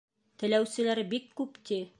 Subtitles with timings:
[0.43, 1.83] Теләүселәр бик күп, ти.